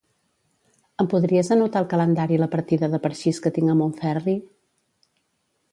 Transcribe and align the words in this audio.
Em 1.03 1.09
podries 1.11 1.51
anotar 1.55 1.81
al 1.83 1.87
calendari 1.91 2.41
la 2.45 2.49
partida 2.57 2.91
de 2.95 3.01
parxís 3.05 3.43
que 3.45 3.53
tinc 3.59 3.71
a 3.75 3.79
Montferri? 3.83 4.37